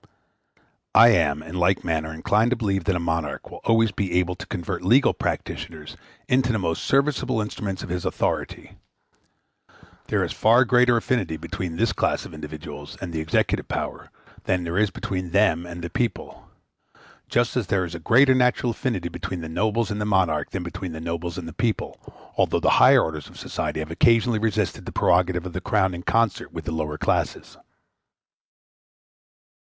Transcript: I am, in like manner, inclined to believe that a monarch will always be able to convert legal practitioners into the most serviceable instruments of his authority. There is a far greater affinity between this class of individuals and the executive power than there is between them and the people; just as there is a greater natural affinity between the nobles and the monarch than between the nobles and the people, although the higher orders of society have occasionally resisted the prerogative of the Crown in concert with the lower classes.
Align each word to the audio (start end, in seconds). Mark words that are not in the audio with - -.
I 0.95 1.09
am, 1.09 1.43
in 1.43 1.59
like 1.59 1.83
manner, 1.83 2.11
inclined 2.11 2.49
to 2.49 2.55
believe 2.57 2.85
that 2.85 2.95
a 2.95 2.99
monarch 2.99 3.51
will 3.51 3.61
always 3.65 3.91
be 3.91 4.13
able 4.13 4.33
to 4.33 4.47
convert 4.47 4.81
legal 4.83 5.13
practitioners 5.13 5.95
into 6.27 6.51
the 6.51 6.57
most 6.57 6.83
serviceable 6.85 7.39
instruments 7.39 7.83
of 7.83 7.89
his 7.89 8.03
authority. 8.03 8.77
There 10.07 10.23
is 10.23 10.31
a 10.31 10.35
far 10.35 10.65
greater 10.65 10.97
affinity 10.97 11.37
between 11.37 11.75
this 11.75 11.93
class 11.93 12.25
of 12.25 12.33
individuals 12.33 12.97
and 12.99 13.13
the 13.13 13.19
executive 13.19 13.67
power 13.67 14.09
than 14.45 14.63
there 14.63 14.75
is 14.79 14.89
between 14.89 15.29
them 15.29 15.67
and 15.67 15.83
the 15.83 15.89
people; 15.91 16.49
just 17.29 17.55
as 17.55 17.67
there 17.67 17.85
is 17.85 17.93
a 17.93 17.99
greater 17.99 18.33
natural 18.33 18.71
affinity 18.71 19.07
between 19.07 19.41
the 19.41 19.49
nobles 19.49 19.91
and 19.91 20.01
the 20.01 20.05
monarch 20.05 20.49
than 20.49 20.63
between 20.63 20.93
the 20.93 20.99
nobles 20.99 21.37
and 21.37 21.47
the 21.47 21.53
people, 21.53 21.99
although 22.37 22.59
the 22.59 22.71
higher 22.81 23.03
orders 23.03 23.27
of 23.29 23.37
society 23.37 23.79
have 23.81 23.91
occasionally 23.91 24.39
resisted 24.39 24.87
the 24.87 24.91
prerogative 24.91 25.45
of 25.45 25.53
the 25.53 25.61
Crown 25.61 25.93
in 25.93 26.01
concert 26.01 26.51
with 26.51 26.65
the 26.65 26.71
lower 26.71 26.97
classes. 26.97 27.55